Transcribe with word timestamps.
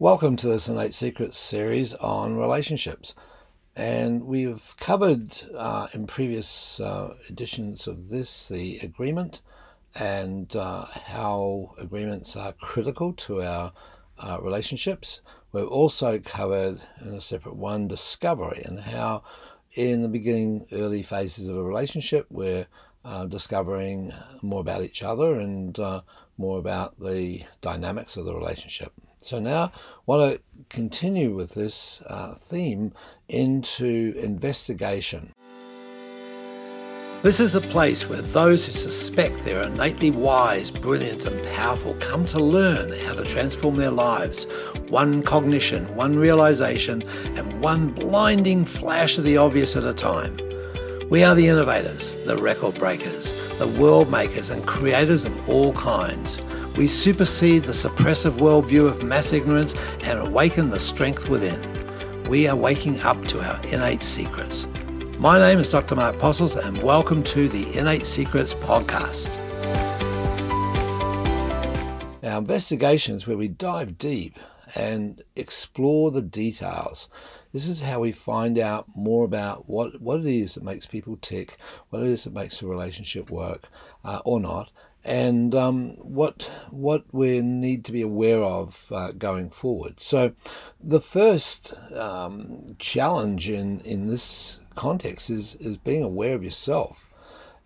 Welcome 0.00 0.34
to 0.38 0.48
this 0.48 0.66
Innate 0.66 0.92
Secrets 0.92 1.38
series 1.38 1.94
on 1.94 2.36
relationships. 2.36 3.14
And 3.76 4.24
we've 4.24 4.74
covered 4.76 5.32
uh, 5.56 5.86
in 5.92 6.08
previous 6.08 6.80
uh, 6.80 7.14
editions 7.28 7.86
of 7.86 8.08
this 8.08 8.48
the 8.48 8.80
agreement 8.82 9.40
and 9.94 10.54
uh, 10.56 10.86
how 10.86 11.76
agreements 11.78 12.34
are 12.34 12.54
critical 12.54 13.12
to 13.12 13.42
our 13.42 13.72
uh, 14.18 14.38
relationships. 14.42 15.20
We've 15.52 15.68
also 15.68 16.18
covered 16.18 16.80
in 17.00 17.14
a 17.14 17.20
separate 17.20 17.54
one 17.54 17.86
discovery 17.86 18.62
and 18.64 18.80
how, 18.80 19.22
in 19.74 20.02
the 20.02 20.08
beginning, 20.08 20.66
early 20.72 21.04
phases 21.04 21.46
of 21.46 21.56
a 21.56 21.62
relationship, 21.62 22.26
we're 22.30 22.66
uh, 23.04 23.26
discovering 23.26 24.12
more 24.42 24.60
about 24.60 24.82
each 24.82 25.04
other 25.04 25.38
and 25.38 25.78
uh, 25.78 26.00
more 26.36 26.58
about 26.58 26.98
the 26.98 27.44
dynamics 27.60 28.16
of 28.16 28.24
the 28.24 28.34
relationship. 28.34 28.92
So 29.24 29.38
now 29.38 29.72
I 29.74 30.00
want 30.04 30.34
to 30.34 30.40
continue 30.68 31.34
with 31.34 31.54
this 31.54 32.02
uh, 32.08 32.34
theme 32.34 32.92
into 33.26 34.12
investigation. 34.18 35.32
This 37.22 37.40
is 37.40 37.54
a 37.54 37.62
place 37.62 38.06
where 38.06 38.20
those 38.20 38.66
who 38.66 38.72
suspect 38.72 39.46
they're 39.46 39.62
innately 39.62 40.10
wise, 40.10 40.70
brilliant, 40.70 41.24
and 41.24 41.42
powerful 41.54 41.94
come 42.00 42.26
to 42.26 42.38
learn 42.38 42.92
how 43.06 43.14
to 43.14 43.24
transform 43.24 43.76
their 43.76 43.90
lives, 43.90 44.46
one 44.90 45.22
cognition, 45.22 45.96
one 45.96 46.18
realization, 46.18 47.02
and 47.34 47.62
one 47.62 47.92
blinding 47.92 48.66
flash 48.66 49.16
of 49.16 49.24
the 49.24 49.38
obvious 49.38 49.74
at 49.74 49.84
a 49.84 49.94
time. 49.94 50.36
We 51.08 51.24
are 51.24 51.34
the 51.34 51.48
innovators, 51.48 52.12
the 52.26 52.36
record 52.36 52.74
breakers, 52.74 53.32
the 53.58 53.68
world 53.80 54.10
makers, 54.10 54.50
and 54.50 54.66
creators 54.66 55.24
of 55.24 55.48
all 55.48 55.72
kinds 55.72 56.38
we 56.76 56.88
supersede 56.88 57.62
the 57.62 57.72
suppressive 57.72 58.36
worldview 58.38 58.86
of 58.88 59.04
mass 59.04 59.32
ignorance 59.32 59.74
and 60.02 60.18
awaken 60.18 60.70
the 60.70 60.80
strength 60.80 61.28
within. 61.28 61.60
We 62.24 62.48
are 62.48 62.56
waking 62.56 63.00
up 63.02 63.24
to 63.28 63.40
our 63.40 63.64
innate 63.66 64.02
secrets. 64.02 64.66
My 65.18 65.38
name 65.38 65.60
is 65.60 65.68
Dr. 65.68 65.94
Mark 65.94 66.18
Postles, 66.18 66.56
and 66.56 66.76
welcome 66.82 67.22
to 67.24 67.48
the 67.48 67.78
Innate 67.78 68.06
Secrets 68.06 68.54
podcast. 68.54 69.28
Our 72.24 72.38
investigations 72.38 73.24
where 73.24 73.36
we 73.36 73.46
dive 73.46 73.96
deep 73.96 74.36
and 74.74 75.22
explore 75.36 76.10
the 76.10 76.22
details. 76.22 77.08
This 77.52 77.68
is 77.68 77.82
how 77.82 78.00
we 78.00 78.10
find 78.10 78.58
out 78.58 78.86
more 78.96 79.24
about 79.24 79.68
what, 79.68 80.00
what 80.00 80.18
it 80.20 80.26
is 80.26 80.54
that 80.54 80.64
makes 80.64 80.86
people 80.86 81.18
tick, 81.18 81.56
what 81.90 82.02
it 82.02 82.08
is 82.08 82.24
that 82.24 82.32
makes 82.32 82.60
a 82.60 82.66
relationship 82.66 83.30
work 83.30 83.68
uh, 84.04 84.20
or 84.24 84.40
not, 84.40 84.70
and 85.04 85.54
um, 85.54 85.90
what 85.98 86.50
what 86.70 87.04
we 87.12 87.42
need 87.42 87.84
to 87.84 87.92
be 87.92 88.00
aware 88.00 88.42
of 88.42 88.90
uh, 88.90 89.12
going 89.12 89.50
forward. 89.50 90.00
So, 90.00 90.32
the 90.82 91.00
first 91.00 91.74
um, 91.94 92.64
challenge 92.78 93.50
in 93.50 93.80
in 93.80 94.08
this 94.08 94.58
context 94.74 95.28
is 95.28 95.56
is 95.56 95.76
being 95.76 96.02
aware 96.02 96.34
of 96.34 96.42
yourself, 96.42 97.06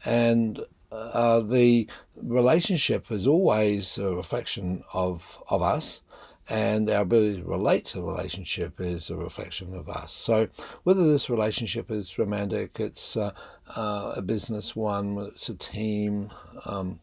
and 0.05 0.61
uh, 0.91 1.41
the 1.41 1.89
relationship 2.17 3.13
is 3.13 3.27
always 3.27 3.99
a 3.99 4.15
reflection 4.15 4.83
of 4.93 5.43
of 5.49 5.63
us. 5.63 6.03
And 6.51 6.89
our 6.89 7.03
ability 7.03 7.43
to 7.43 7.45
relate 7.45 7.85
to 7.87 7.99
the 7.99 8.05
relationship 8.05 8.81
is 8.81 9.11
a 9.11 9.17
reflection 9.17 9.75
of 9.75 9.91
us. 9.91 10.11
So, 10.13 10.49
whether 10.83 11.07
this 11.07 11.29
relationship 11.29 11.91
is 11.91 12.19
romantic, 12.19 12.81
it's 12.81 13.19
uh, 13.19 13.33
uh 13.77 14.15
a 14.17 14.23
business 14.23 14.75
one, 14.75 15.19
it's 15.35 15.51
a 15.51 15.55
team, 15.55 16.31
um, 16.65 17.01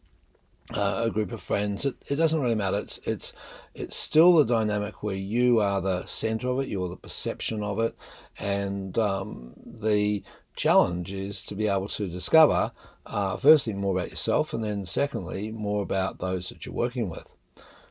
uh, 0.70 1.02
a 1.04 1.10
group 1.10 1.32
of 1.32 1.42
friends. 1.42 1.84
It, 1.84 1.96
it 2.08 2.16
doesn't 2.16 2.40
really 2.40 2.54
matter. 2.54 2.78
It's 2.78 2.98
it's 3.04 3.32
it's 3.74 3.96
still 3.96 4.34
the 4.34 4.44
dynamic 4.44 5.02
where 5.02 5.16
you 5.16 5.60
are 5.60 5.80
the 5.80 6.06
center 6.06 6.48
of 6.48 6.60
it. 6.60 6.68
You're 6.68 6.88
the 6.88 6.96
perception 6.96 7.62
of 7.62 7.78
it, 7.80 7.96
and 8.38 8.98
um, 8.98 9.52
the 9.64 10.22
challenge 10.56 11.12
is 11.12 11.42
to 11.42 11.54
be 11.54 11.68
able 11.68 11.88
to 11.88 12.08
discover, 12.08 12.72
uh, 13.04 13.36
firstly, 13.36 13.74
more 13.74 13.94
about 13.96 14.10
yourself, 14.10 14.52
and 14.54 14.64
then 14.64 14.86
secondly, 14.86 15.52
more 15.52 15.82
about 15.82 16.18
those 16.18 16.48
that 16.48 16.64
you're 16.64 16.74
working 16.74 17.08
with. 17.08 17.32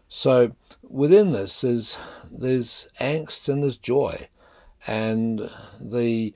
So 0.07 0.55
within 0.81 1.31
this 1.31 1.63
is 1.63 1.97
there's 2.31 2.87
angst 2.99 3.49
and 3.49 3.63
there's 3.63 3.77
joy, 3.77 4.29
and 4.87 5.49
the 5.79 6.33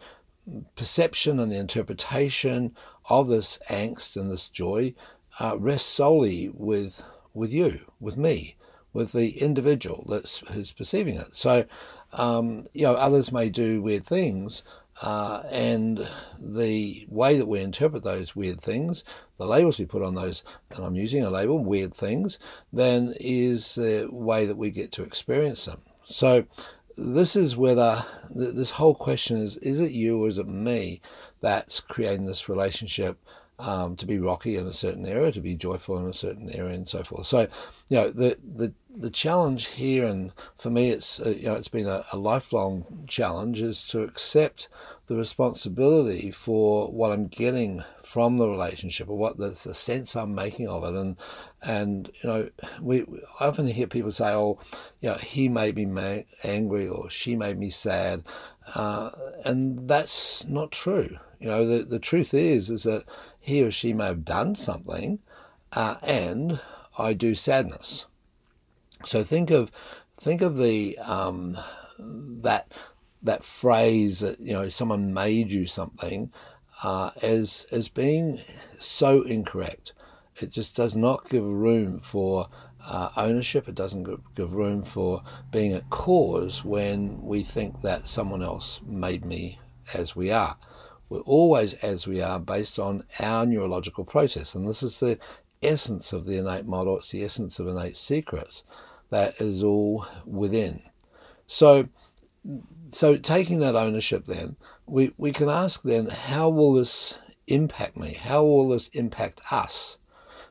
perception 0.75 1.39
and 1.39 1.51
the 1.51 1.57
interpretation 1.57 2.75
of 3.09 3.27
this 3.27 3.59
angst 3.69 4.15
and 4.15 4.31
this 4.31 4.49
joy 4.49 4.93
uh, 5.39 5.57
rests 5.57 5.89
solely 5.89 6.49
with 6.49 7.03
with 7.33 7.51
you, 7.51 7.79
with 7.99 8.17
me, 8.17 8.55
with 8.93 9.11
the 9.11 9.39
individual 9.39 10.05
that's 10.09 10.39
who's 10.51 10.71
perceiving 10.71 11.15
it. 11.15 11.35
So, 11.35 11.65
um, 12.13 12.67
you 12.73 12.83
know, 12.83 12.93
others 12.93 13.31
may 13.31 13.49
do 13.49 13.81
weird 13.81 14.05
things, 14.05 14.63
uh, 15.01 15.43
and 15.49 16.07
the 16.39 17.05
way 17.09 17.37
that 17.37 17.47
we 17.47 17.61
interpret 17.61 18.03
those 18.03 18.35
weird 18.35 18.59
things, 18.59 19.03
the 19.37 19.45
labels 19.45 19.79
we 19.79 19.85
put 19.85 20.03
on 20.03 20.15
those, 20.15 20.43
and 20.71 20.83
I'm 20.83 20.95
using 20.95 21.23
a 21.23 21.29
label, 21.29 21.63
weird 21.63 21.93
things, 21.93 22.39
then 22.73 23.13
is 23.19 23.75
the 23.75 24.09
way 24.11 24.45
that 24.45 24.57
we 24.57 24.71
get 24.71 24.91
to 24.93 25.03
experience 25.03 25.65
them. 25.65 25.81
So, 26.05 26.45
this 26.97 27.35
is 27.37 27.55
whether 27.55 28.03
this 28.29 28.71
whole 28.71 28.95
question 28.95 29.37
is: 29.37 29.55
is 29.57 29.79
it 29.79 29.91
you 29.91 30.23
or 30.23 30.27
is 30.27 30.37
it 30.37 30.47
me 30.47 31.01
that's 31.39 31.79
creating 31.79 32.25
this 32.25 32.49
relationship? 32.49 33.17
Um, 33.59 33.95
to 33.97 34.05
be 34.05 34.17
rocky 34.17 34.55
in 34.55 34.65
a 34.65 34.73
certain 34.73 35.05
area, 35.05 35.31
to 35.31 35.41
be 35.41 35.55
joyful 35.55 35.97
in 35.97 36.07
a 36.07 36.13
certain 36.13 36.49
area, 36.49 36.75
and 36.75 36.87
so 36.87 37.03
forth. 37.03 37.27
So, 37.27 37.41
you 37.89 37.97
know, 37.97 38.09
the 38.09 38.37
the 38.55 38.73
the 38.95 39.09
challenge 39.09 39.67
here, 39.67 40.05
and 40.05 40.33
for 40.57 40.69
me, 40.69 40.89
it's 40.89 41.19
uh, 41.19 41.29
you 41.29 41.43
know, 41.43 41.53
it's 41.53 41.67
been 41.67 41.87
a, 41.87 42.05
a, 42.11 42.17
lifelong 42.17 42.85
challenge, 43.07 43.61
is 43.61 43.83
to 43.89 44.01
accept 44.01 44.69
the 45.07 45.15
responsibility 45.15 46.31
for 46.31 46.89
what 46.91 47.11
I'm 47.11 47.27
getting 47.27 47.83
from 48.03 48.37
the 48.37 48.47
relationship, 48.47 49.09
or 49.09 49.17
what 49.17 49.37
the, 49.37 49.49
the 49.49 49.73
sense 49.73 50.15
I'm 50.15 50.33
making 50.33 50.69
of 50.69 50.83
it, 50.85 50.97
and 50.97 51.17
and 51.61 52.09
you 52.23 52.29
know, 52.29 52.49
we, 52.81 53.03
we 53.03 53.21
often 53.41 53.67
hear 53.67 53.87
people 53.87 54.13
say, 54.13 54.31
"Oh, 54.31 54.57
you 55.01 55.09
know, 55.09 55.15
he 55.15 55.49
made 55.49 55.75
me 55.75 55.85
ma- 55.85 56.23
angry," 56.43 56.87
or 56.87 57.09
"She 57.09 57.35
made 57.35 57.59
me 57.59 57.69
sad," 57.69 58.23
uh, 58.73 59.09
and 59.43 59.87
that's 59.89 60.45
not 60.45 60.71
true. 60.71 61.17
You 61.39 61.47
know, 61.47 61.65
the 61.65 61.83
the 61.83 61.99
truth 61.99 62.33
is 62.33 62.69
is 62.69 62.83
that 62.83 63.03
he 63.39 63.63
or 63.63 63.71
she 63.71 63.93
may 63.93 64.05
have 64.05 64.25
done 64.25 64.55
something, 64.55 65.19
uh, 65.73 65.95
and 66.03 66.59
I 66.97 67.13
do 67.13 67.35
sadness. 67.35 68.05
So 69.05 69.23
think 69.23 69.49
of 69.49 69.71
think 70.19 70.41
of 70.41 70.57
the 70.57 70.97
um, 70.99 71.57
that 71.97 72.71
that 73.21 73.43
phrase 73.43 74.19
that 74.19 74.39
you 74.39 74.53
know 74.53 74.69
someone 74.69 75.13
made 75.13 75.51
you 75.51 75.65
something 75.65 76.31
uh, 76.83 77.11
as 77.21 77.65
as 77.71 77.87
being 77.87 78.41
so 78.79 79.21
incorrect. 79.23 79.93
It 80.37 80.51
just 80.51 80.75
does 80.75 80.95
not 80.95 81.29
give 81.29 81.43
room 81.43 81.99
for 81.99 82.47
uh, 82.85 83.09
ownership. 83.17 83.67
It 83.67 83.75
doesn't 83.75 84.35
give 84.35 84.53
room 84.53 84.83
for 84.83 85.21
being 85.51 85.73
a 85.73 85.81
cause 85.81 86.63
when 86.63 87.21
we 87.21 87.43
think 87.43 87.81
that 87.81 88.07
someone 88.07 88.41
else 88.41 88.79
made 88.85 89.25
me 89.25 89.59
as 89.93 90.15
we 90.15 90.31
are. 90.31 90.55
We're 91.09 91.21
always 91.21 91.73
as 91.75 92.07
we 92.07 92.21
are 92.21 92.39
based 92.39 92.79
on 92.79 93.03
our 93.19 93.45
neurological 93.45 94.05
process. 94.05 94.55
And 94.55 94.67
this 94.67 94.83
is 94.83 94.99
the 94.99 95.17
essence 95.61 96.13
of 96.13 96.25
the 96.25 96.37
innate 96.37 96.65
model, 96.65 96.97
it's 96.97 97.11
the 97.11 97.23
essence 97.23 97.59
of 97.59 97.67
innate 97.67 97.97
secrets 97.97 98.63
that 99.09 99.41
is 99.41 99.63
all 99.63 100.05
within. 100.25 100.81
So, 101.47 101.89
so 102.89 103.17
taking 103.17 103.59
that 103.59 103.75
ownership, 103.75 104.25
then 104.27 104.55
we, 104.85 105.13
we 105.17 105.31
can 105.31 105.49
ask 105.49 105.81
then, 105.81 106.07
how 106.07 106.49
will 106.49 106.73
this 106.73 107.17
impact 107.47 107.97
me? 107.97 108.13
How 108.13 108.43
will 108.43 108.69
this 108.69 108.89
impact 108.89 109.41
us? 109.51 109.97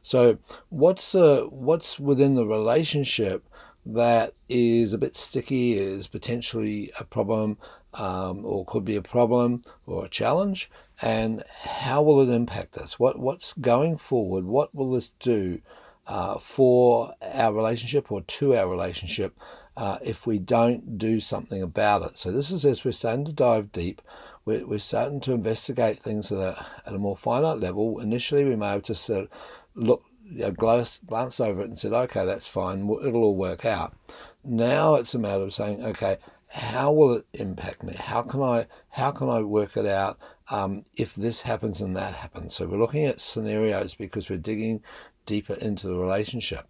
So, 0.03 0.39
what's 0.71 1.15
uh, 1.15 1.43
what's 1.51 1.99
within 1.99 2.35
the 2.35 2.47
relationship 2.47 3.45
that 3.85 4.35
is 4.49 4.93
a 4.93 4.99
bit 4.99 5.17
sticky, 5.17 5.75
is 5.75 6.07
potentially 6.07 6.93
a 6.99 7.05
problem, 7.05 7.57
um, 7.95 8.45
or 8.45 8.65
could 8.65 8.85
be 8.85 8.97
a 8.97 9.03
problem 9.03 9.63
or 9.87 10.05
a 10.05 10.09
challenge, 10.09 10.71
and 11.01 11.43
how 11.65 12.03
will 12.03 12.21
it 12.21 12.35
impact 12.35 12.77
us? 12.79 12.99
What 12.99 13.19
what's 13.19 13.53
going 13.55 13.97
forward? 13.97 14.45
What 14.45 14.75
will 14.75 14.93
this 14.93 15.13
do 15.21 15.61
uh, 16.07 16.39
for 16.39 17.15
our 17.23 17.53
relationship 17.53 18.11
or 18.11 18.23
to 18.23 18.57
our 18.57 18.69
relationship 18.69 19.39
uh, 19.77 19.99
if 20.03 20.27
we 20.27 20.39
don't 20.39 20.99
do 20.99 21.21
something 21.21 21.63
about 21.63 22.03
it? 22.03 22.19
So 22.19 22.31
this 22.31 22.51
is 22.51 22.65
as 22.65 22.85
we're 22.85 22.93
starting 22.93 23.25
to 23.27 23.33
dive 23.33 23.73
deep. 23.73 24.03
We're, 24.45 24.67
we're 24.67 24.79
starting 24.79 25.21
to 25.21 25.33
investigate 25.33 25.99
things 25.99 26.33
at 26.33 26.39
a, 26.39 26.67
at 26.87 26.95
a 26.95 26.99
more 26.99 27.17
finite 27.17 27.61
level. 27.61 28.01
Initially, 28.01 28.45
we 28.47 28.57
may 28.57 28.71
have 28.71 28.83
just 28.83 29.05
sort 29.05 29.25
of 29.25 29.29
look, 29.75 30.05
you 30.25 30.41
know, 30.41 30.53
glance, 30.53 31.01
glance 31.07 31.39
over 31.39 31.61
it 31.61 31.69
and 31.69 31.79
said, 31.79 31.93
okay, 31.93 32.25
that's 32.25 32.49
fine, 32.49 32.89
it'll 33.05 33.25
all 33.25 33.37
work 33.37 33.67
out. 33.67 33.95
Now 34.43 34.95
it's 34.95 35.15
a 35.15 35.19
matter 35.19 35.43
of 35.43 35.53
saying, 35.53 35.85
okay, 35.85 36.17
how 36.49 36.93
will 36.93 37.15
it 37.15 37.27
impact 37.35 37.83
me? 37.83 37.95
How 37.95 38.23
can 38.23 38.43
I 38.43 38.67
how 38.91 39.11
can 39.11 39.29
I 39.29 39.41
work 39.43 39.77
it 39.77 39.87
out 39.87 40.19
um, 40.51 40.85
if 40.97 41.15
this 41.15 41.43
happens 41.43 41.81
and 41.81 41.97
that 41.97 42.15
happens? 42.15 42.55
So 42.55 42.67
we're 42.67 42.79
looking 42.79 43.05
at 43.05 43.21
scenarios 43.21 43.95
because 43.95 44.31
we're 44.31 44.39
digging 44.39 44.83
deeper 45.27 45.55
into 45.55 45.89
the 45.89 45.99
relationship. 45.99 46.67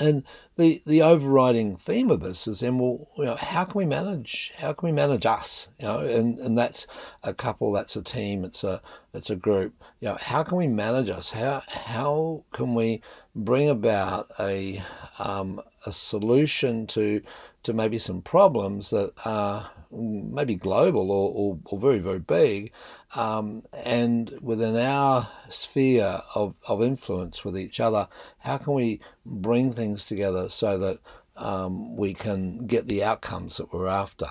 And 0.00 0.24
the, 0.56 0.82
the 0.86 1.02
overriding 1.02 1.76
theme 1.76 2.10
of 2.10 2.20
this 2.20 2.48
is 2.48 2.60
then, 2.60 2.80
well, 2.80 3.08
you 3.16 3.26
know, 3.26 3.36
how 3.36 3.64
can 3.64 3.78
we 3.78 3.86
manage? 3.86 4.52
How 4.56 4.72
can 4.72 4.88
we 4.88 4.92
manage 4.92 5.24
us? 5.24 5.68
You 5.78 5.86
know, 5.86 5.98
and, 6.00 6.38
and 6.40 6.58
that's 6.58 6.88
a 7.22 7.32
couple, 7.32 7.70
that's 7.70 7.94
a 7.94 8.02
team, 8.02 8.44
it's 8.44 8.64
a 8.64 8.82
it's 9.12 9.30
a 9.30 9.36
group. 9.36 9.72
You 10.00 10.08
know, 10.08 10.18
how 10.20 10.42
can 10.42 10.58
we 10.58 10.66
manage 10.66 11.10
us? 11.10 11.30
How 11.30 11.62
how 11.68 12.44
can 12.52 12.74
we 12.74 13.02
bring 13.36 13.68
about 13.68 14.32
a 14.40 14.82
um, 15.20 15.60
a 15.86 15.92
solution 15.92 16.88
to 16.88 17.22
to 17.64 17.72
maybe 17.72 17.98
some 17.98 18.22
problems 18.22 18.90
that 18.90 19.12
are 19.24 19.70
maybe 19.90 20.54
global 20.54 21.10
or, 21.10 21.32
or, 21.34 21.58
or 21.66 21.78
very 21.78 21.98
very 21.98 22.18
big, 22.18 22.72
um, 23.14 23.62
and 23.72 24.36
within 24.40 24.76
our 24.76 25.28
sphere 25.48 26.22
of, 26.34 26.54
of 26.66 26.82
influence 26.82 27.44
with 27.44 27.58
each 27.58 27.80
other, 27.80 28.08
how 28.38 28.56
can 28.58 28.74
we 28.74 29.00
bring 29.26 29.72
things 29.72 30.04
together 30.04 30.48
so 30.48 30.78
that 30.78 30.98
um, 31.36 31.96
we 31.96 32.14
can 32.14 32.66
get 32.66 32.86
the 32.86 33.02
outcomes 33.02 33.56
that 33.56 33.72
we're 33.72 33.88
after? 33.88 34.26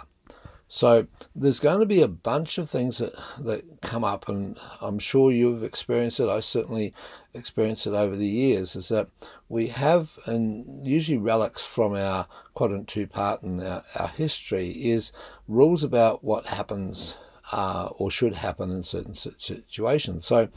So 0.76 1.06
there's 1.36 1.60
going 1.60 1.82
to 1.82 1.86
be 1.86 2.02
a 2.02 2.08
bunch 2.08 2.58
of 2.58 2.68
things 2.68 2.98
that, 2.98 3.14
that 3.38 3.82
come 3.82 4.04
up, 4.04 4.28
and 4.28 4.58
I'm 4.82 4.98
sure 4.98 5.32
you've 5.32 5.64
experienced 5.64 6.20
it. 6.20 6.30
I 6.30 6.40
certainly 6.40 6.96
experienced 7.36 7.86
it 7.86 7.94
over 7.94 8.16
the 8.16 8.26
years. 8.26 8.76
Is 8.76 8.88
that 8.88 9.08
we 9.50 9.68
have, 9.68 10.18
and 10.26 10.84
usually 10.84 11.20
relics 11.20 11.64
from 11.64 11.94
our 11.94 12.26
quadrant 12.56 12.88
two 12.88 13.06
part 13.06 13.44
and 13.44 13.62
our, 13.62 13.84
our 13.96 14.08
history, 14.08 14.72
is 14.72 15.12
rules 15.48 15.84
about 15.84 16.24
what 16.24 16.48
happens 16.48 17.18
uh, 17.52 17.90
or 17.98 18.10
should 18.10 18.34
happen 18.34 18.72
in 18.72 18.84
certain 18.84 19.14
situations. 19.14 20.26
So 20.26 20.50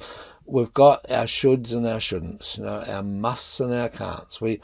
we've 0.46 0.74
got 0.74 1.10
our 1.10 1.24
shoulds 1.24 1.72
and 1.72 1.86
our 1.86 1.98
shouldn'ts, 1.98 2.58
you 2.58 2.64
know, 2.64 2.82
our 2.86 3.02
musts 3.02 3.60
and 3.60 3.72
our 3.72 3.88
can'ts. 3.88 4.40
We, 4.40 4.60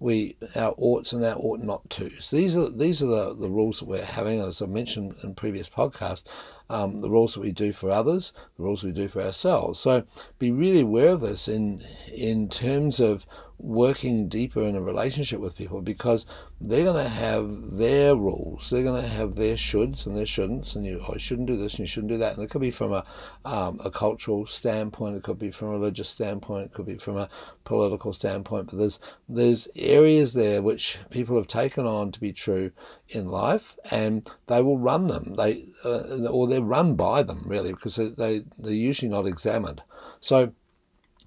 we, 0.00 0.36
our 0.56 0.74
oughts 0.78 1.12
and 1.12 1.24
our 1.24 1.36
ought 1.36 1.60
not 1.60 1.88
tos. 1.90 2.30
These 2.30 2.56
are 2.56 2.70
these 2.70 3.02
are 3.02 3.06
the, 3.06 3.34
the 3.34 3.50
rules 3.50 3.80
that 3.80 3.88
we're 3.88 4.04
having, 4.04 4.40
as 4.40 4.62
I 4.62 4.66
mentioned 4.66 5.14
in 5.22 5.34
previous 5.34 5.68
podcast, 5.68 6.22
Um, 6.70 6.98
the 6.98 7.10
rules 7.10 7.34
that 7.34 7.40
we 7.40 7.52
do 7.52 7.72
for 7.72 7.90
others, 7.90 8.32
the 8.56 8.62
rules 8.62 8.82
we 8.82 8.92
do 8.92 9.08
for 9.08 9.22
ourselves. 9.22 9.78
So 9.80 10.04
be 10.38 10.50
really 10.50 10.80
aware 10.80 11.10
of 11.12 11.20
this 11.20 11.48
in 11.48 11.82
in 12.12 12.48
terms 12.48 13.00
of 13.00 13.26
working 13.58 14.28
deeper 14.28 14.62
in 14.62 14.74
a 14.74 14.80
relationship 14.80 15.40
with 15.40 15.56
people 15.56 15.80
because 15.80 16.26
they're 16.60 16.84
going 16.84 17.02
to 17.02 17.10
have 17.10 17.76
their 17.76 18.16
rules. 18.16 18.68
They're 18.68 18.82
going 18.82 19.00
to 19.00 19.08
have 19.08 19.36
their 19.36 19.54
shoulds 19.54 20.06
and 20.06 20.16
their 20.16 20.24
shouldn'ts, 20.24 20.74
and 20.74 20.84
you 20.84 21.04
oh, 21.06 21.16
shouldn't 21.16 21.46
do 21.46 21.56
this 21.56 21.74
and 21.74 21.80
you 21.80 21.86
shouldn't 21.86 22.12
do 22.12 22.18
that. 22.18 22.34
And 22.34 22.44
it 22.44 22.50
could 22.50 22.60
be 22.60 22.70
from 22.70 22.92
a 22.92 23.04
um, 23.44 23.80
a 23.84 23.90
cultural 23.90 24.46
standpoint, 24.46 25.16
it 25.16 25.22
could 25.22 25.38
be 25.38 25.50
from 25.50 25.68
a 25.68 25.72
religious 25.72 26.08
standpoint, 26.08 26.66
it 26.66 26.72
could 26.72 26.86
be 26.86 26.96
from 26.96 27.16
a 27.16 27.28
political 27.64 28.12
standpoint. 28.12 28.70
But 28.70 28.78
there's 28.78 29.00
there's 29.28 29.68
areas 29.76 30.34
there 30.34 30.60
which 30.60 30.98
people 31.10 31.36
have 31.36 31.48
taken 31.48 31.86
on 31.86 32.12
to 32.12 32.20
be 32.20 32.32
true 32.32 32.72
in 33.08 33.28
life, 33.28 33.76
and 33.90 34.28
they 34.46 34.62
will 34.62 34.78
run 34.78 35.06
them. 35.06 35.34
They 35.36 35.66
uh, 35.84 36.26
or 36.26 36.46
they're 36.46 36.60
run 36.60 36.94
by 36.96 37.22
them 37.22 37.44
really 37.46 37.72
because 37.72 37.96
they, 37.96 38.08
they 38.08 38.44
they're 38.58 38.72
usually 38.72 39.10
not 39.10 39.26
examined. 39.26 39.82
So 40.20 40.52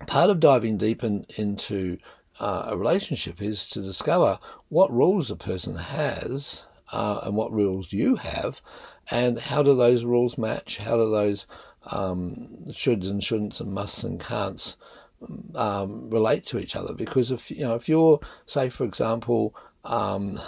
part 0.06 0.30
of 0.30 0.40
diving 0.40 0.78
deep 0.78 1.04
in, 1.04 1.26
into 1.38 1.98
uh, 2.39 2.66
a 2.68 2.78
relationship 2.78 3.42
is 3.42 3.68
to 3.69 3.81
discover 3.81 4.39
what 4.69 4.92
rules 4.92 5.31
a 5.31 5.36
person 5.36 5.75
has 5.75 6.66
uh, 6.92 7.22
and 7.24 7.36
what 7.36 7.51
rules 7.51 7.92
you 7.92 8.16
have, 8.16 8.62
and 9.12 9.39
how 9.39 9.63
do 9.63 9.75
those 9.75 10.06
rules 10.06 10.38
match? 10.38 10.78
How 10.78 10.98
do 10.98 11.10
those 11.10 11.48
um, 11.88 12.66
shoulds 12.69 13.10
and 13.10 13.22
shouldn'ts 13.22 13.60
and 13.60 13.74
musts 13.74 14.04
and 14.04 14.19
can'ts 14.19 14.78
um, 15.56 16.10
relate 16.10 16.45
to 16.48 16.60
each 16.60 16.75
other? 16.75 16.94
Because 16.94 17.31
if 17.31 17.51
you 17.51 17.62
know, 17.62 17.75
if 17.75 17.89
you're, 17.89 18.19
say, 18.45 18.69
for 18.69 18.86
example, 18.86 19.56
um, 19.83 20.40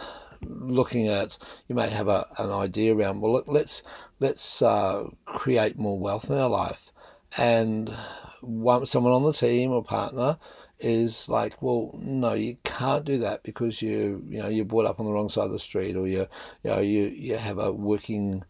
looking 0.45 1.07
at, 1.07 1.37
you 1.67 1.75
may 1.75 1.89
have 1.89 2.07
a, 2.07 2.27
an 2.37 2.51
idea 2.51 2.95
around, 2.95 3.21
well, 3.21 3.43
let's 3.47 3.83
let's 4.19 4.61
uh, 4.61 5.05
create 5.25 5.77
more 5.77 5.99
wealth 5.99 6.29
in 6.29 6.37
our 6.37 6.49
life, 6.49 6.91
and 7.37 7.93
one, 8.41 8.85
someone 8.85 9.13
on 9.13 9.23
the 9.23 9.33
team 9.33 9.71
or 9.71 9.83
partner 9.83 10.37
is 10.79 11.27
like, 11.27 11.61
well, 11.61 11.91
no, 12.01 12.33
you 12.33 12.57
can't 12.63 13.05
do 13.05 13.17
that 13.19 13.43
because 13.43 13.81
you, 13.81 14.23
you 14.27 14.41
know, 14.41 14.47
you're 14.47 14.65
brought 14.65 14.85
up 14.85 14.99
on 14.99 15.05
the 15.05 15.11
wrong 15.11 15.29
side 15.29 15.45
of 15.45 15.51
the 15.51 15.59
street, 15.59 15.95
or 15.95 16.07
you, 16.07 16.27
you 16.63 16.69
know, 16.69 16.79
you 16.79 17.03
you 17.07 17.37
have 17.37 17.57
a 17.59 17.71
working 17.71 18.43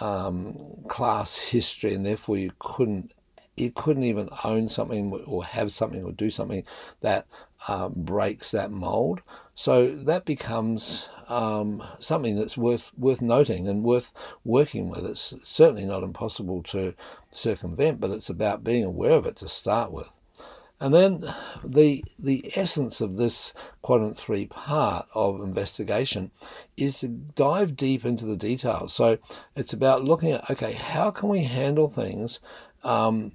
um, 0.00 0.56
class 0.88 1.36
history, 1.36 1.94
and 1.94 2.06
therefore 2.06 2.36
you 2.36 2.52
couldn't, 2.58 3.12
you 3.56 3.70
couldn't 3.72 4.04
even 4.04 4.28
own 4.44 4.68
something 4.68 5.12
or 5.26 5.44
have 5.44 5.72
something 5.72 6.04
or 6.04 6.12
do 6.12 6.30
something 6.30 6.64
that 7.00 7.26
um, 7.68 7.92
breaks 7.96 8.52
that 8.52 8.70
mold. 8.70 9.20
So 9.54 9.94
that 10.04 10.24
becomes 10.24 11.08
um, 11.28 11.82
something 11.98 12.36
that's 12.36 12.56
worth 12.56 12.90
worth 12.96 13.20
noting 13.20 13.68
and 13.68 13.82
worth 13.82 14.12
working 14.44 14.88
with. 14.88 15.04
It's 15.04 15.34
certainly 15.42 15.84
not 15.84 16.02
impossible 16.02 16.62
to 16.64 16.94
circumvent, 17.30 18.00
but 18.00 18.10
it's 18.10 18.30
about 18.30 18.64
being 18.64 18.84
aware 18.84 19.12
of 19.12 19.26
it 19.26 19.36
to 19.36 19.48
start 19.48 19.92
with. 19.92 20.08
And 20.82 20.92
then 20.92 21.32
the 21.62 22.04
the 22.18 22.50
essence 22.56 23.00
of 23.00 23.16
this 23.16 23.52
quadrant 23.82 24.18
three 24.18 24.46
part 24.46 25.06
of 25.14 25.40
investigation 25.40 26.32
is 26.76 26.98
to 26.98 27.08
dive 27.08 27.76
deep 27.76 28.04
into 28.04 28.26
the 28.26 28.34
details. 28.34 28.92
So 28.92 29.18
it's 29.54 29.72
about 29.72 30.02
looking 30.02 30.32
at 30.32 30.50
okay, 30.50 30.72
how 30.72 31.12
can 31.12 31.28
we 31.28 31.44
handle 31.44 31.88
things 31.88 32.40
um, 32.82 33.30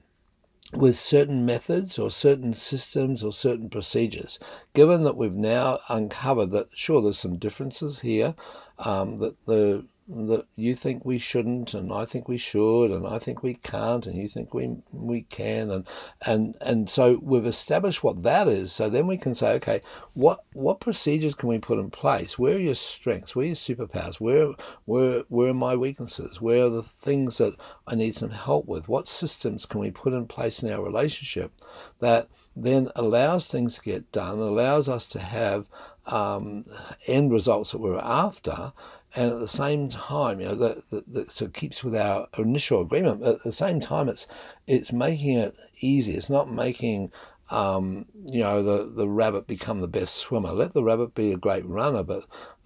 with 0.73 0.99
certain 0.99 1.45
methods 1.45 1.97
or 1.97 2.11
certain 2.11 2.53
systems 2.53 3.23
or 3.23 3.31
certain 3.31 3.69
procedures, 3.69 4.39
given 4.73 5.03
that 5.03 5.15
we've 5.15 5.31
now 5.31 5.79
uncovered 5.87 6.51
that 6.51 6.67
sure 6.73 7.01
there's 7.01 7.17
some 7.17 7.37
differences 7.37 8.01
here, 8.01 8.35
um, 8.77 9.19
that 9.19 9.37
the 9.45 9.85
that 10.09 10.45
you 10.55 10.73
think 10.73 11.03
we 11.03 11.19
shouldn't 11.19 11.73
and 11.73 11.91
I 11.91 12.05
think 12.05 12.29
we 12.29 12.37
should 12.37 12.91
and 12.91 13.05
I 13.05 13.19
think 13.19 13.43
we 13.43 13.55
can't 13.55 14.05
and 14.05 14.15
you 14.15 14.29
think 14.29 14.53
we 14.53 14.77
we 14.91 15.23
can 15.23 15.69
and 15.69 15.87
and 16.25 16.55
and 16.61 16.89
so 16.89 17.19
we've 17.21 17.45
established 17.45 18.03
what 18.03 18.23
that 18.23 18.47
is. 18.47 18.71
So 18.71 18.89
then 18.89 19.05
we 19.05 19.17
can 19.17 19.35
say 19.35 19.53
okay 19.55 19.81
what 20.13 20.45
what 20.53 20.79
procedures 20.79 21.35
can 21.35 21.49
we 21.49 21.59
put 21.59 21.79
in 21.79 21.89
place? 21.89 22.39
Where 22.39 22.55
are 22.55 22.59
your 22.59 22.75
strengths? 22.75 23.35
Where 23.35 23.43
are 23.43 23.47
your 23.47 23.55
superpowers? 23.55 24.15
Where 24.15 24.53
where 24.85 25.23
where 25.27 25.49
are 25.49 25.53
my 25.53 25.75
weaknesses? 25.75 26.39
Where 26.39 26.65
are 26.65 26.69
the 26.69 26.83
things 26.83 27.37
that 27.39 27.55
I 27.85 27.95
need 27.95 28.15
some 28.15 28.29
help 28.29 28.65
with? 28.65 28.87
What 28.87 29.09
systems 29.09 29.65
can 29.65 29.81
we 29.81 29.91
put 29.91 30.13
in 30.13 30.25
place 30.25 30.63
in 30.63 30.71
our 30.71 30.81
relationship 30.81 31.51
that 31.99 32.29
then 32.55 32.89
allows 32.95 33.47
things 33.49 33.75
to 33.75 33.81
get 33.81 34.11
done 34.11 34.39
allows 34.39 34.87
us 34.87 35.09
to 35.09 35.19
have 35.19 35.67
um, 36.07 36.65
end 37.07 37.31
results 37.31 37.71
that 37.71 37.79
we're 37.79 37.99
after 37.99 38.71
and 39.15 39.31
at 39.31 39.39
the 39.39 39.47
same 39.47 39.89
time, 39.89 40.39
you 40.39 40.47
know, 40.47 40.55
that, 40.55 40.89
that, 40.91 41.13
that 41.13 41.31
so 41.31 41.47
keeps 41.47 41.83
with 41.83 41.95
our 41.95 42.27
initial 42.37 42.81
agreement. 42.81 43.21
But 43.21 43.35
at 43.35 43.43
the 43.43 43.51
same 43.51 43.79
time, 43.79 44.09
it's 44.09 44.27
it's 44.67 44.91
making 44.91 45.37
it 45.37 45.55
easy. 45.79 46.13
It's 46.13 46.29
not 46.29 46.51
making 46.51 47.11
um, 47.49 48.05
you 48.25 48.41
know 48.41 48.61
the 48.61 48.91
the 48.91 49.07
rabbit 49.07 49.47
become 49.47 49.79
the 49.81 49.87
best 49.87 50.15
swimmer. 50.15 50.51
Let 50.51 50.73
the 50.73 50.83
rabbit 50.83 51.15
be 51.15 51.31
a 51.31 51.37
great 51.37 51.65
runner, 51.65 52.03
but 52.03 52.25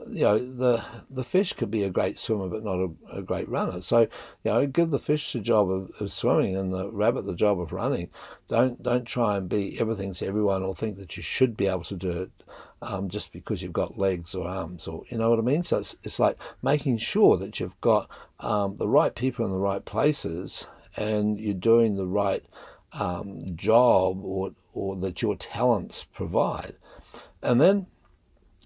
you 0.10 0.24
know 0.24 0.40
the 0.40 0.84
the 1.10 1.24
fish 1.24 1.54
could 1.54 1.72
be 1.72 1.84
a 1.84 1.90
great 1.90 2.20
swimmer, 2.20 2.48
but 2.48 2.64
not 2.64 2.80
a, 2.80 3.20
a 3.20 3.22
great 3.22 3.48
runner. 3.50 3.82
So 3.82 4.02
you 4.02 4.08
know, 4.46 4.66
give 4.68 4.92
the 4.92 5.00
fish 5.00 5.34
the 5.34 5.40
job 5.40 5.70
of, 5.70 5.92
of, 6.00 6.12
swimming 6.12 6.56
and 6.56 6.74
the 6.74 6.90
rabbit 6.92 7.26
the 7.26 7.36
job 7.36 7.60
of 7.60 7.72
running. 7.72 8.10
Don't 8.48 8.82
don't 8.82 9.06
try 9.06 9.38
and 9.38 9.48
be 9.48 9.80
everything 9.80 10.14
to 10.14 10.28
everyone 10.28 10.64
or 10.64 10.76
think 10.76 10.98
that 10.98 11.18
you 11.18 11.24
should 11.24 11.56
be 11.58 11.68
able 11.68 11.84
to 11.84 11.96
do 11.96 12.10
it 12.10 12.32
um, 12.82 13.10
just 13.10 13.32
because 13.32 13.62
you've 13.62 13.74
got 13.74 13.98
legs 13.98 14.34
or 14.34 14.48
arms 14.48 14.88
or 14.88 15.04
you 15.10 15.18
know 15.18 15.30
what 15.30 15.40
I 15.40 15.44
mean. 15.44 15.64
So 15.64 15.80
it's 15.80 15.96
it's 16.04 16.20
like 16.20 16.38
making 16.62 16.98
sure 16.98 17.38
that 17.38 17.60
you've 17.60 17.80
got 17.82 18.10
um, 18.40 18.78
the 18.78 18.88
right 18.88 19.14
people 19.14 19.46
in 19.46 19.52
the 19.52 19.58
right 19.58 19.84
places 19.84 20.68
and 20.98 21.40
you're 21.40 21.54
doing 21.54 21.96
the 21.96 22.08
right 22.08 22.44
um, 22.94 23.56
job 23.56 24.24
or 24.24 24.52
or 24.74 24.96
that 24.98 25.22
your 25.22 25.36
talents 25.36 26.06
provide. 26.14 26.76
And 27.42 27.60
then 27.60 27.88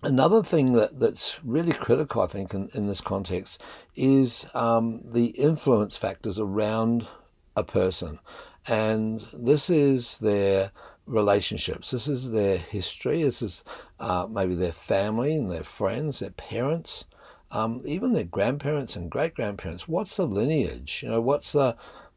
another 0.06 0.44
thing 0.44 0.74
that, 0.74 1.00
that's 1.00 1.44
really 1.44 1.74
critical, 1.74 2.22
I 2.22 2.28
think, 2.28 2.54
in, 2.54 2.70
in 2.74 2.88
this 2.88 3.02
context 3.02 3.62
is 3.96 4.46
um, 4.54 5.02
the 5.04 5.28
influence 5.28 5.98
factors 5.98 6.40
around 6.40 7.08
a 7.56 7.64
person. 7.64 8.20
And 8.68 9.26
this 9.34 9.70
is 9.70 10.18
their 10.20 10.72
relationships. 11.06 11.92
This 11.92 12.08
is 12.08 12.32
their 12.32 12.58
history. 12.58 13.24
This 13.24 13.42
is 13.42 13.64
uh, 14.00 14.28
maybe 14.30 14.56
their 14.56 14.72
family 14.72 15.36
and 15.36 15.52
their 15.52 15.64
friends, 15.64 16.20
their 16.20 16.32
parents, 16.32 17.06
um, 17.52 17.82
even 17.86 18.14
their 18.14 18.24
grandparents 18.24 18.96
and 18.96 19.12
great 19.12 19.36
grandparents. 19.36 19.88
What's 19.88 20.18
the 20.18 20.28
lineage? 20.28 21.02
You 21.04 21.10
know, 21.10 21.22
what's 21.22 21.52
the 21.52 21.76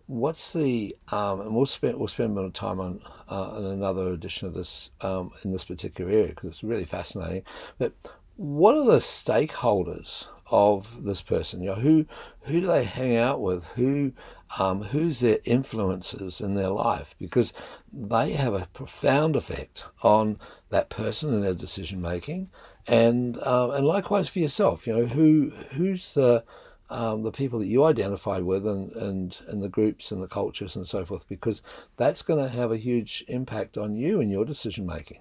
what's 0.08 0.54
the 0.54 0.96
um, 1.12 1.42
and 1.42 1.54
we'll 1.54 1.66
spend 1.66 1.96
we'll 1.96 2.08
spend 2.08 2.32
a 2.32 2.34
bit 2.34 2.44
of 2.44 2.52
time 2.54 2.80
on 2.80 3.00
uh, 3.30 3.50
on 3.50 3.64
another 3.64 4.08
edition 4.08 4.48
of 4.48 4.54
this 4.54 4.90
um, 5.02 5.30
in 5.44 5.52
this 5.52 5.64
particular 5.64 6.10
area 6.10 6.28
because 6.28 6.48
it's 6.50 6.64
really 6.64 6.86
fascinating. 6.86 7.42
But 7.78 7.92
what 8.36 8.74
are 8.74 8.84
the 8.84 8.98
stakeholders 8.98 10.26
of 10.50 11.04
this 11.04 11.20
person? 11.20 11.62
You 11.62 11.70
know, 11.70 11.76
who 11.76 12.06
who 12.42 12.60
do 12.60 12.66
they 12.66 12.84
hang 12.84 13.16
out 13.16 13.40
with? 13.40 13.64
Who 13.76 14.12
um, 14.58 14.82
who's 14.82 15.20
their 15.20 15.38
influences 15.44 16.40
in 16.40 16.54
their 16.54 16.70
life? 16.70 17.14
Because 17.18 17.52
they 17.92 18.32
have 18.32 18.54
a 18.54 18.68
profound 18.72 19.36
effect 19.36 19.84
on 20.02 20.38
that 20.70 20.88
person 20.88 21.34
and 21.34 21.44
their 21.44 21.54
decision 21.54 22.00
making, 22.00 22.48
and 22.86 23.40
um, 23.42 23.72
and 23.72 23.86
likewise 23.86 24.30
for 24.30 24.38
yourself. 24.38 24.86
You 24.86 24.96
know, 24.96 25.06
who 25.06 25.52
who's 25.72 26.14
the 26.14 26.44
um, 26.90 27.22
the 27.22 27.32
people 27.32 27.58
that 27.58 27.66
you 27.66 27.84
identify 27.84 28.38
with 28.38 28.66
and, 28.66 28.92
and, 28.92 29.38
and 29.48 29.62
the 29.62 29.68
groups 29.68 30.10
and 30.10 30.22
the 30.22 30.28
cultures 30.28 30.76
and 30.76 30.86
so 30.86 31.04
forth, 31.04 31.28
because 31.28 31.62
that's 31.96 32.22
going 32.22 32.42
to 32.42 32.50
have 32.50 32.72
a 32.72 32.76
huge 32.76 33.24
impact 33.28 33.76
on 33.76 33.96
you 33.96 34.20
and 34.20 34.30
your 34.30 34.44
decision 34.44 34.86
making. 34.86 35.20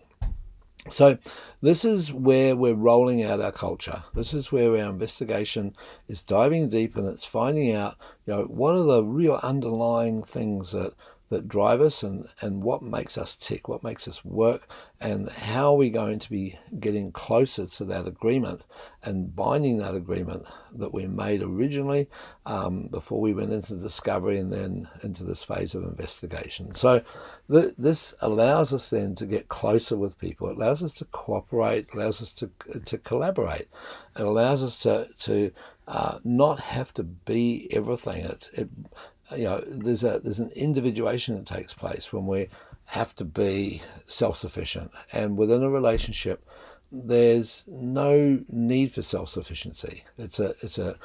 So, 0.89 1.17
this 1.61 1.83
is 1.83 2.13
where 2.13 2.55
we're 2.55 2.73
rolling 2.73 3.23
out 3.23 3.41
our 3.41 3.51
culture. 3.51 4.03
This 4.13 4.33
is 4.33 4.51
where 4.53 4.71
our 4.71 4.89
investigation 4.89 5.75
is 6.07 6.21
diving 6.21 6.69
deep 6.69 6.95
and 6.95 7.07
it's 7.07 7.25
finding 7.25 7.73
out, 7.73 7.97
you 8.25 8.33
know, 8.33 8.43
what 8.43 8.75
are 8.75 8.83
the 8.83 9.03
real 9.03 9.39
underlying 9.43 10.23
things 10.23 10.71
that 10.71 10.93
that 11.29 11.47
drive 11.47 11.81
us 11.81 12.03
and, 12.03 12.27
and 12.41 12.63
what 12.63 12.81
makes 12.81 13.17
us 13.17 13.35
tick, 13.35 13.67
what 13.67 13.83
makes 13.83 14.07
us 14.07 14.23
work, 14.23 14.67
and 15.01 15.29
how 15.29 15.73
are 15.73 15.77
we 15.77 15.89
going 15.89 16.19
to 16.19 16.29
be 16.29 16.57
getting 16.79 17.11
closer 17.11 17.65
to 17.65 17.83
that 17.85 18.07
agreement 18.07 18.61
and 19.03 19.35
binding 19.35 19.77
that 19.77 19.93
agreement 19.93 20.45
that 20.73 20.93
we 20.93 21.05
made 21.05 21.41
originally 21.43 22.07
um, 22.45 22.87
before 22.87 23.19
we 23.19 23.33
went 23.33 23.51
into 23.51 23.75
discovery 23.75 24.39
and 24.39 24.51
then 24.51 24.87
into 25.03 25.23
this 25.23 25.43
phase 25.43 25.75
of 25.75 25.83
investigation. 25.83 26.73
So, 26.75 27.01
th- 27.51 27.73
this 27.77 28.13
allows 28.21 28.73
us 28.73 28.89
then 28.89 29.13
to 29.15 29.25
get 29.25 29.49
closer 29.49 29.97
with 29.97 30.17
people, 30.17 30.49
it 30.49 30.57
allows 30.57 30.81
us 30.81 30.93
to 30.95 31.05
cooperate, 31.05 31.87
allows 31.93 32.21
us 32.21 32.31
to, 32.33 32.49
to 32.85 32.97
collaborate, 32.99 33.67
it 34.15 34.21
allows 34.21 34.63
us 34.63 34.79
to, 34.79 35.09
to 35.19 35.51
uh, 35.87 36.19
not 36.23 36.59
have 36.59 36.93
to 36.95 37.03
be 37.03 37.67
everything. 37.71 38.25
It, 38.25 38.49
it 38.53 38.69
you 39.35 39.43
know, 39.43 39.63
there's 39.67 40.03
a 40.03 40.19
there's 40.19 40.39
an 40.39 40.51
individuation 40.55 41.35
that 41.35 41.45
takes 41.45 41.73
place 41.73 42.13
when 42.13 42.25
we 42.25 42.49
have 42.85 43.15
to 43.15 43.25
be 43.25 43.81
self-sufficient, 44.05 44.91
and 45.11 45.37
within 45.37 45.63
a 45.63 45.69
relationship, 45.69 46.47
there's 46.91 47.65
no 47.67 48.39
need 48.49 48.91
for 48.91 49.01
self-sufficiency. 49.01 50.03
It's 50.17 50.39
a 50.39 50.55
it's 50.61 50.77
a 50.77 50.97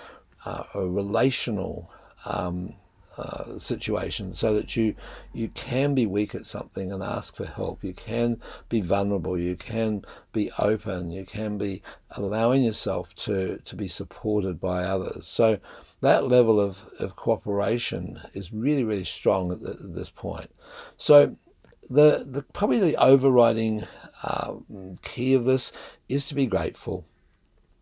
uh, 0.45 0.65
a 0.75 0.87
relational 0.87 1.91
um, 2.25 2.75
uh, 3.19 3.59
situation, 3.59 4.33
so 4.33 4.55
that 4.55 4.77
you 4.77 4.95
you 5.33 5.49
can 5.49 5.95
be 5.95 6.07
weak 6.07 6.35
at 6.35 6.47
something 6.47 6.93
and 6.93 7.03
ask 7.03 7.35
for 7.35 7.47
help. 7.47 7.83
You 7.83 7.95
can 7.95 8.41
be 8.69 8.81
vulnerable. 8.81 9.39
You 9.39 9.57
can 9.57 10.05
be 10.33 10.51
open. 10.59 11.11
You 11.11 11.25
can 11.25 11.59
be 11.59 11.83
allowing 12.13 12.63
yourself 12.63 13.15
to 13.17 13.61
to 13.65 13.77
be 13.77 13.89
supported 13.89 14.61
by 14.61 14.85
others. 14.85 15.27
So 15.27 15.59
that 16.03 16.27
level 16.27 16.61
of, 16.61 16.85
of 16.99 17.17
cooperation 17.17 18.21
is 18.35 18.53
really, 18.53 18.85
really 18.85 19.05
strong 19.05 19.53
at, 19.53 19.63
the, 19.63 19.71
at 19.71 19.95
this 19.95 20.11
point. 20.11 20.51
So, 20.97 21.37
the, 21.91 22.27
the 22.29 22.43
probably 22.53 22.79
the 22.79 22.97
overriding 22.97 23.87
uh, 24.23 24.55
key 25.03 25.35
of 25.35 25.45
this 25.45 25.73
is 26.09 26.27
to 26.27 26.35
be 26.35 26.47
grateful, 26.47 27.05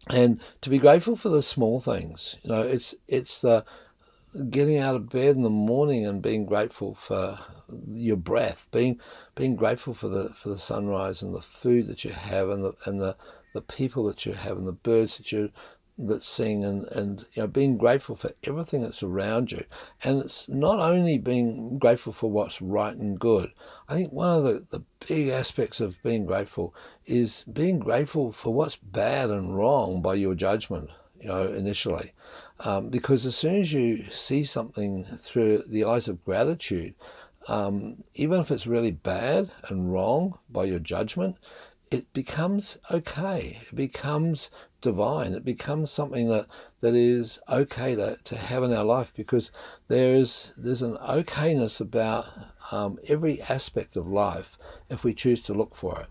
and 0.08 0.40
to 0.62 0.70
be 0.70 0.78
grateful 0.78 1.16
for 1.16 1.28
the 1.28 1.42
small 1.42 1.80
things. 1.80 2.36
You 2.42 2.50
know, 2.50 2.62
it's 2.62 2.94
it's 3.08 3.40
the 3.40 3.64
getting 4.50 4.78
out 4.78 4.94
of 4.94 5.08
bed 5.08 5.36
in 5.36 5.42
the 5.42 5.50
morning 5.50 6.06
and 6.06 6.22
being 6.22 6.46
grateful 6.46 6.94
for 6.94 7.38
your 7.92 8.16
breath, 8.16 8.68
being 8.70 9.00
being 9.34 9.56
grateful 9.56 9.94
for 9.94 10.08
the 10.08 10.30
for 10.30 10.48
the 10.48 10.58
sunrise 10.58 11.22
and 11.22 11.34
the 11.34 11.40
food 11.40 11.86
that 11.86 12.04
you 12.04 12.10
have 12.10 12.48
and 12.48 12.64
the 12.64 12.74
and 12.84 13.00
the 13.00 13.16
the 13.54 13.62
people 13.62 14.04
that 14.04 14.24
you 14.26 14.32
have 14.32 14.56
and 14.56 14.66
the 14.66 14.72
birds 14.72 15.16
that 15.16 15.32
you 15.32 15.50
that 15.98 16.22
sing 16.22 16.64
and, 16.64 16.86
and 16.92 17.26
you 17.34 17.42
know 17.42 17.46
being 17.46 17.76
grateful 17.76 18.16
for 18.16 18.30
everything 18.44 18.80
that's 18.80 19.02
around 19.02 19.52
you. 19.52 19.64
And 20.02 20.22
it's 20.22 20.48
not 20.48 20.78
only 20.78 21.18
being 21.18 21.78
grateful 21.78 22.12
for 22.12 22.30
what's 22.30 22.62
right 22.62 22.96
and 22.96 23.18
good. 23.18 23.52
I 23.88 23.94
think 23.94 24.12
one 24.12 24.38
of 24.38 24.44
the, 24.44 24.66
the 24.70 24.82
big 25.06 25.28
aspects 25.28 25.80
of 25.80 26.02
being 26.02 26.24
grateful 26.24 26.74
is 27.06 27.44
being 27.52 27.78
grateful 27.78 28.32
for 28.32 28.54
what's 28.54 28.76
bad 28.76 29.30
and 29.30 29.56
wrong 29.56 30.00
by 30.00 30.14
your 30.14 30.34
judgment 30.34 30.90
you 31.20 31.28
know 31.28 31.46
initially 31.48 32.12
um, 32.60 32.88
because 32.88 33.26
as 33.26 33.36
soon 33.36 33.56
as 33.56 33.72
you 33.72 34.04
see 34.10 34.44
something 34.44 35.04
through 35.18 35.62
the 35.66 35.84
eyes 35.84 36.08
of 36.08 36.24
gratitude 36.24 36.94
um, 37.48 38.04
even 38.14 38.38
if 38.38 38.50
it's 38.50 38.66
really 38.66 38.90
bad 38.90 39.50
and 39.68 39.92
wrong 39.92 40.38
by 40.50 40.64
your 40.64 40.78
judgment 40.78 41.36
it 41.90 42.12
becomes 42.12 42.78
okay. 42.90 43.58
It 43.62 43.74
becomes 43.74 44.50
divine. 44.80 45.34
It 45.34 45.44
becomes 45.44 45.90
something 45.90 46.28
that, 46.28 46.46
that 46.80 46.94
is 46.94 47.40
okay 47.48 47.94
to, 47.96 48.16
to 48.22 48.36
have 48.36 48.62
in 48.62 48.72
our 48.72 48.84
life 48.84 49.12
because 49.14 49.50
there 49.88 50.14
is 50.14 50.52
there's 50.56 50.82
an 50.82 50.96
okayness 50.98 51.80
about 51.80 52.26
um, 52.70 52.98
every 53.08 53.42
aspect 53.42 53.96
of 53.96 54.06
life 54.06 54.56
if 54.88 55.02
we 55.02 55.12
choose 55.12 55.42
to 55.42 55.54
look 55.54 55.74
for 55.74 56.00
it. 56.00 56.06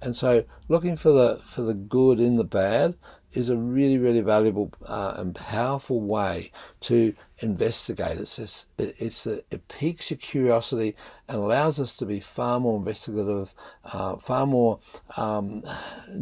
And 0.00 0.16
so, 0.16 0.44
looking 0.68 0.96
for 0.96 1.10
the 1.10 1.40
for 1.42 1.62
the 1.62 1.74
good 1.74 2.20
in 2.20 2.36
the 2.36 2.44
bad 2.44 2.96
is 3.32 3.50
a 3.50 3.56
really 3.56 3.98
really 3.98 4.20
valuable 4.20 4.72
uh, 4.86 5.14
and 5.16 5.34
powerful 5.34 6.00
way 6.00 6.50
to 6.80 7.14
investigate. 7.38 8.18
It's 8.18 8.36
just, 8.36 8.66
it, 8.78 8.94
it's 8.98 9.26
a, 9.26 9.42
it 9.50 9.68
piques 9.68 10.10
your 10.10 10.18
curiosity 10.18 10.96
and 11.28 11.38
allows 11.38 11.78
us 11.78 11.96
to 11.96 12.06
be 12.06 12.20
far 12.20 12.58
more 12.58 12.76
investigative, 12.76 13.54
uh, 13.84 14.16
far 14.16 14.46
more 14.46 14.80
um, 15.16 15.62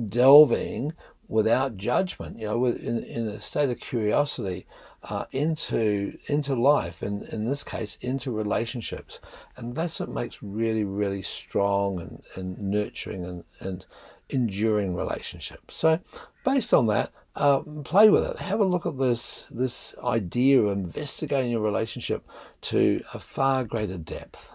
delving 0.08 0.92
without 1.28 1.76
judgment, 1.76 2.38
you 2.38 2.46
know, 2.46 2.66
in, 2.66 3.02
in 3.02 3.28
a 3.28 3.40
state 3.40 3.70
of 3.70 3.80
curiosity 3.80 4.66
uh, 5.02 5.24
into 5.32 6.16
into 6.26 6.54
life, 6.54 7.02
and 7.02 7.22
in 7.24 7.44
this 7.46 7.62
case, 7.64 7.98
into 8.00 8.30
relationships, 8.30 9.20
and 9.56 9.74
that's 9.74 10.00
what 10.00 10.08
makes 10.08 10.42
really, 10.42 10.84
really 10.84 11.22
strong 11.22 12.00
and, 12.00 12.22
and 12.34 12.58
nurturing 12.58 13.24
and, 13.24 13.44
and 13.60 13.86
enduring 14.28 14.94
relationships. 14.94 15.76
So, 15.76 16.00
based 16.46 16.72
on 16.72 16.86
that, 16.86 17.10
uh, 17.34 17.58
play 17.84 18.08
with 18.08 18.24
it. 18.24 18.38
Have 18.38 18.60
a 18.60 18.64
look 18.64 18.86
at 18.86 18.96
this 18.96 19.48
this 19.50 19.94
idea 20.02 20.62
of 20.62 20.78
investigating 20.78 21.50
your 21.50 21.60
relationship 21.60 22.24
to 22.62 23.02
a 23.12 23.18
far 23.18 23.64
greater 23.64 23.98
depth. 23.98 24.54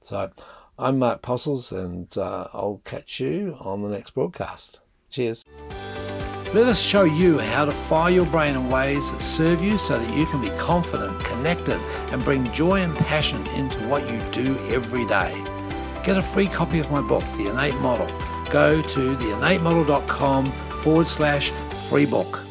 So, 0.00 0.30
I'm 0.78 0.98
Mark 1.00 1.22
Postles, 1.22 1.72
and 1.72 2.16
uh, 2.16 2.46
I'll 2.54 2.80
catch 2.84 3.20
you 3.20 3.56
on 3.60 3.82
the 3.82 3.88
next 3.88 4.12
broadcast. 4.12 4.80
Cheers. 5.10 5.44
Let 6.54 6.66
us 6.66 6.80
show 6.80 7.02
you 7.02 7.38
how 7.38 7.64
to 7.64 7.72
fire 7.72 8.12
your 8.12 8.26
brain 8.26 8.54
in 8.54 8.68
ways 8.68 9.10
that 9.10 9.20
serve 9.20 9.62
you 9.62 9.76
so 9.76 9.98
that 9.98 10.16
you 10.16 10.24
can 10.26 10.40
be 10.40 10.50
confident, 10.50 11.18
connected, 11.24 11.80
and 12.12 12.22
bring 12.22 12.50
joy 12.52 12.80
and 12.80 12.94
passion 12.94 13.44
into 13.48 13.80
what 13.88 14.08
you 14.08 14.20
do 14.30 14.56
every 14.68 15.04
day. 15.06 15.34
Get 16.04 16.16
a 16.16 16.22
free 16.22 16.46
copy 16.46 16.78
of 16.78 16.92
my 16.92 17.00
book, 17.00 17.24
The 17.36 17.48
Innate 17.48 17.80
Model. 17.80 18.06
Go 18.50 18.82
to 18.82 19.16
theinnatemodel.com 19.16 20.52
forward 20.84 21.08
slash 21.08 21.50
free 21.88 22.04
book. 22.04 22.43